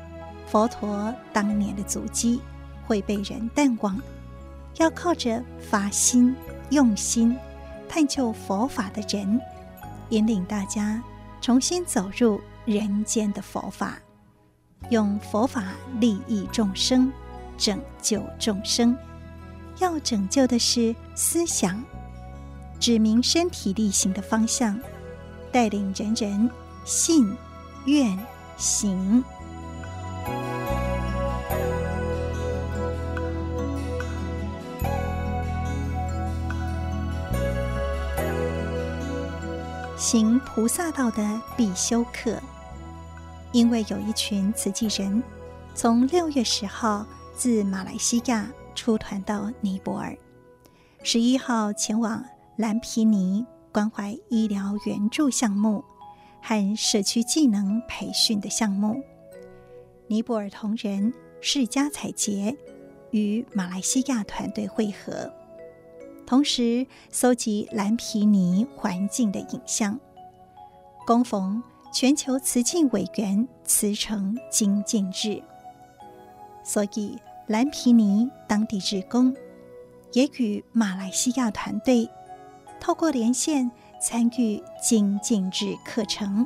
[0.48, 2.41] 佛陀当年的足迹
[2.86, 3.98] 会被人淡忘，
[4.76, 6.36] 要靠着发心、
[6.72, 7.38] 用心
[7.88, 9.39] 探究佛法的人，
[10.10, 11.02] 引领大家
[11.39, 13.98] 重新走入人间的佛法，
[14.89, 15.68] 用佛法
[16.02, 17.10] 利益众生，
[17.58, 18.93] 拯救众生。
[19.80, 21.82] 要拯救的是思想。
[22.80, 24.80] 指明身体力行的方向，
[25.51, 26.49] 带领人人
[26.84, 27.36] 信、
[27.86, 28.17] 愿、
[28.57, 29.23] 行。
[39.97, 42.39] 行菩萨道的必修课，
[43.51, 45.23] 因为有一群慈济人，
[45.73, 47.03] 从六月十号
[47.36, 50.15] 自马来西亚出团到尼泊尔，
[51.01, 52.23] 十一号前往
[52.58, 55.84] 蓝皮尼关怀医疗援助项目
[56.41, 59.03] 和社区技能培训的项目。
[60.08, 62.56] 尼泊尔同仁释迦彩杰
[63.12, 65.30] 与马来西亚团队会合，
[66.26, 69.99] 同时搜集蓝皮尼环境的影像。
[71.06, 75.43] 恭逢全球慈济委员慈诚精进日，
[76.64, 79.36] 所以蓝皮尼当地职工
[80.14, 82.10] 也与马来西亚团队
[82.86, 86.46] 透过连线参与精进制课程，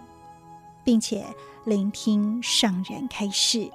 [0.86, 1.26] 并且。
[1.66, 3.70] 聆听上人开示，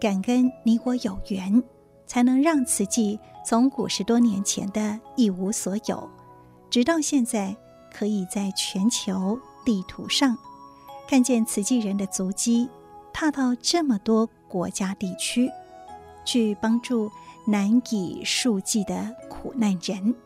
[0.00, 1.62] 感恩你我有缘，
[2.06, 6.08] 才能让慈济从五十多年前的一无所有，
[6.70, 7.54] 直到现在
[7.92, 10.36] 可以在全球地图上
[11.06, 12.68] 看见慈济人的足迹，
[13.12, 15.48] 踏到这么多国家地区，
[16.24, 17.12] 去帮助
[17.46, 20.16] 难以数计的苦难人，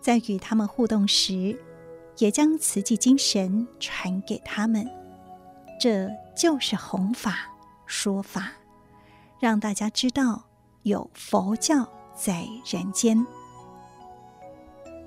[0.00, 1.58] 在与他们互动时，
[2.18, 4.88] 也将慈济精神传给他们。
[5.78, 7.38] 这就是弘法
[7.86, 8.52] 说法，
[9.38, 10.44] 让大家知道
[10.82, 13.26] 有佛教在人间。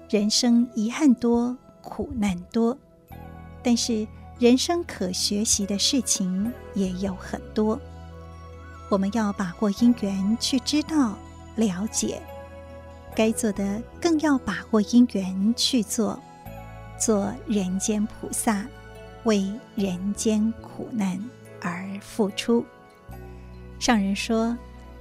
[0.09, 2.77] 人生遗憾多，苦难多，
[3.63, 4.07] 但是
[4.39, 7.79] 人生可学习的事情也有很多。
[8.89, 11.17] 我们要把握因缘去知道、
[11.55, 12.21] 了解，
[13.15, 16.19] 该做的更要把握因缘去做，
[16.99, 18.65] 做人间菩萨。
[19.25, 21.17] 为人间苦难
[21.61, 22.65] 而付出。
[23.79, 24.53] 上人说：“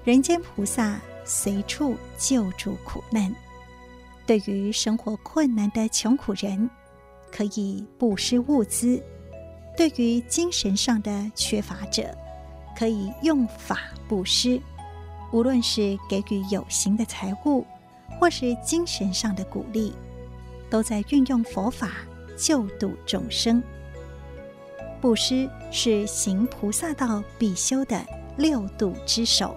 [0.07, 3.35] 人间菩萨随处救助苦难，
[4.25, 6.71] 对于生活困难的穷苦人，
[7.33, 9.03] 可以布施物资；
[9.77, 12.17] 对于精神上的缺乏者，
[12.79, 14.63] 可以用法布施。
[15.33, 17.67] 无论是给予有形的财物，
[18.23, 19.93] 或是精神上的鼓励，
[20.71, 21.91] 都在运用佛法
[22.37, 23.61] 救度众生。”
[25.03, 28.01] 布施是行菩萨道必修的
[28.37, 29.57] 六度之首，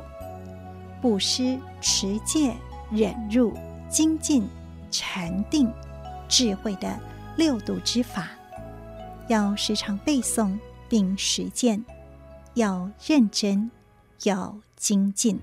[0.99, 2.55] 布施、持戒、
[2.89, 3.53] 忍辱、
[3.87, 4.49] 精进、
[4.89, 5.71] 禅定、
[6.27, 6.99] 智慧的
[7.37, 8.29] 六度之法，
[9.27, 10.57] 要时常背诵
[10.89, 11.85] 并实践，
[12.55, 13.69] 要认真，
[14.23, 15.39] 要精进。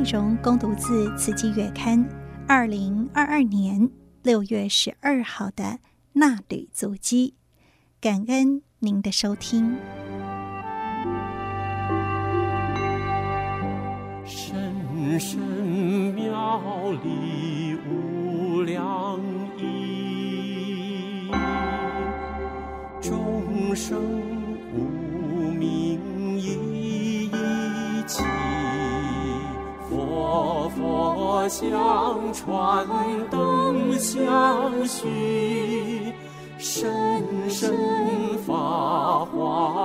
[0.00, 2.02] 内容供读自《慈济月刊》
[2.48, 3.90] 二零二二年
[4.22, 5.78] 六月十二号的
[6.14, 7.34] 衲履足迹，
[8.00, 9.76] 感恩您的收听。
[14.24, 15.38] 深深
[16.14, 19.20] 妙理无量
[19.58, 21.30] 义，
[23.02, 24.00] 众生
[31.50, 32.86] 相传
[33.28, 36.14] 灯相续，
[36.58, 37.74] 深深
[38.46, 39.79] 发黄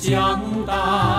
[0.00, 1.09] 将大。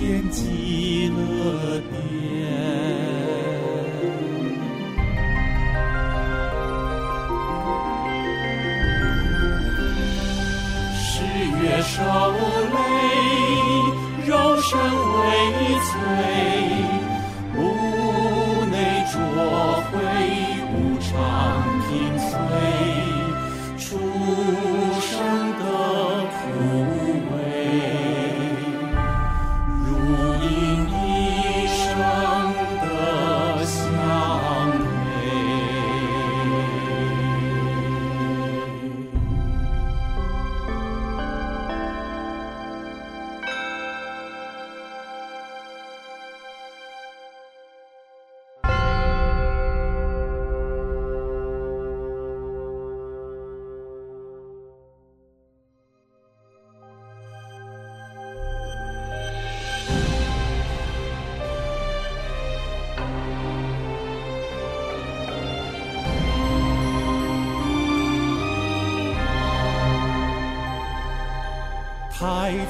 [0.00, 0.79] 天际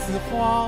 [0.01, 0.60] 紫花。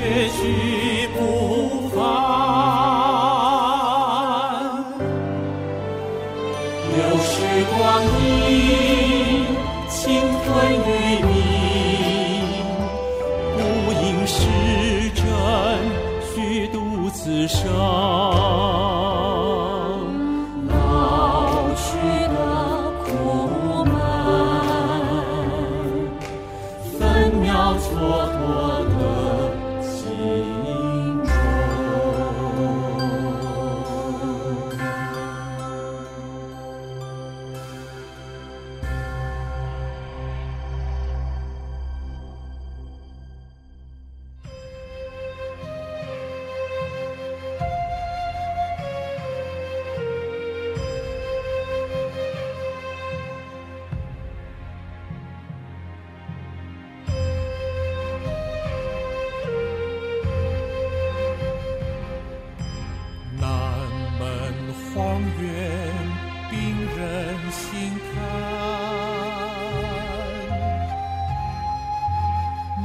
[0.00, 0.71] 也许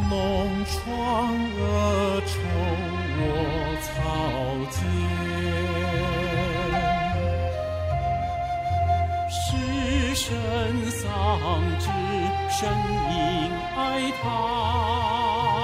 [0.10, 0.14] 弄
[0.66, 0.78] 疮
[1.58, 2.32] 恶愁
[3.20, 3.22] 卧
[3.82, 3.88] 草
[4.72, 4.80] 间，
[9.30, 9.36] 失
[10.16, 10.26] 声
[10.92, 11.06] 丧
[11.80, 11.86] 志，
[12.50, 12.58] 声
[13.10, 13.14] 音
[13.76, 13.80] 哀
[14.22, 15.57] 叹。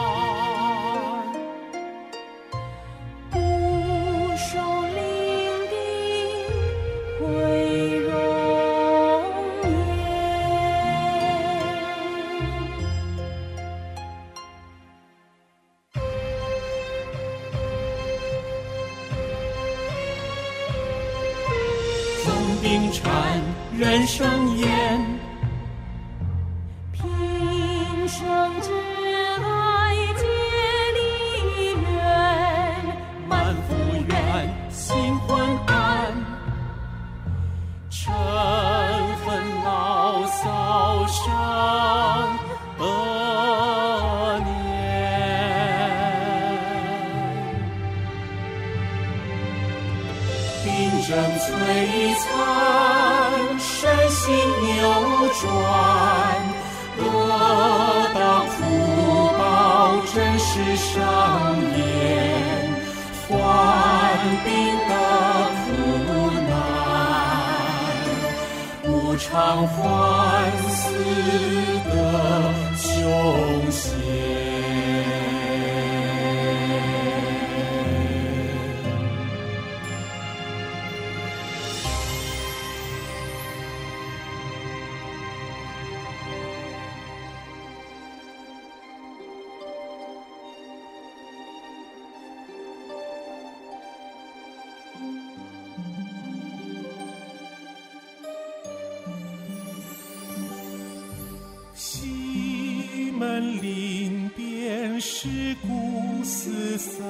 [103.24, 107.02] 们临边是故四散，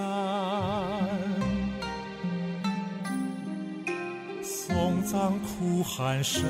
[4.44, 6.44] 送葬哭喊声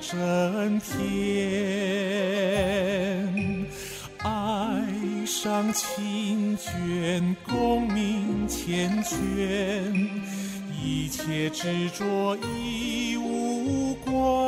[0.00, 0.96] 震天，
[4.18, 4.82] 爱
[5.24, 9.16] 上亲眷共鸣缱绻，
[10.82, 14.45] 一切执着已无关。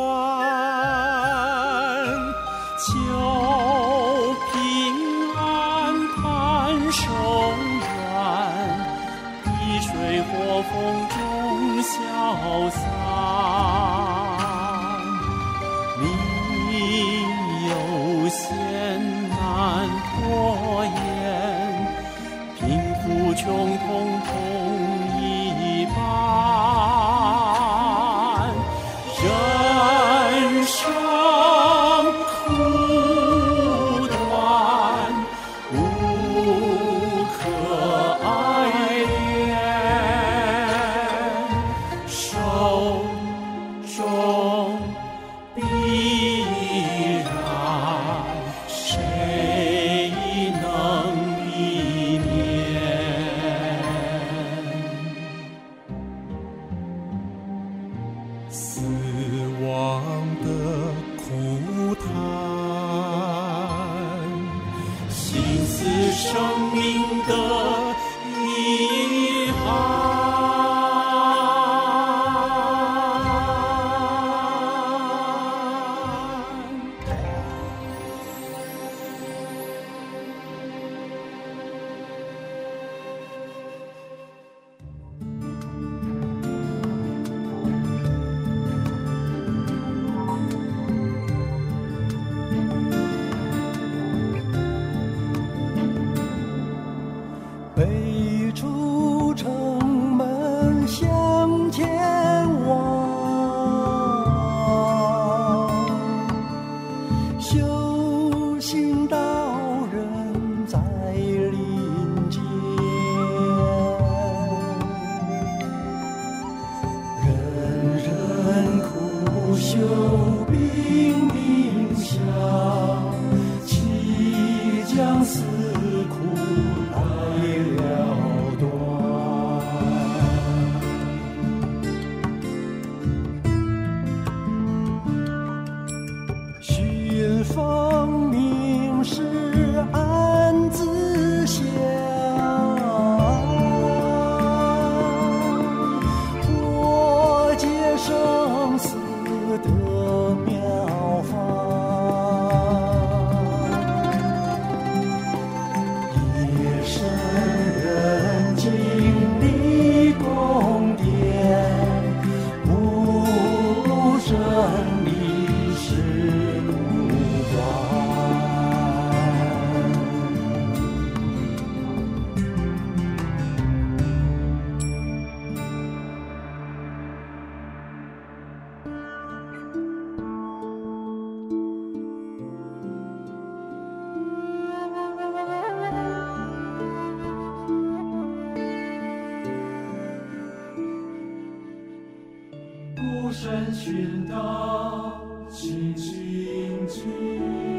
[193.09, 195.19] 孤身寻道，
[195.51, 197.78] 清清净。